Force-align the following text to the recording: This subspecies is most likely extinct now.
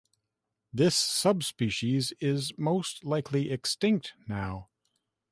This 0.73 0.97
subspecies 0.97 2.11
is 2.19 2.57
most 2.57 3.05
likely 3.05 3.51
extinct 3.51 4.13
now. 4.27 4.69